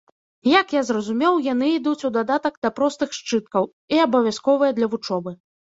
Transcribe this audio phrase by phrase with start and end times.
[0.51, 3.63] Як я зразумеў, яны ідуць у дадатак да простых сшыткаў
[3.95, 5.39] і абавязковыя для вучобы.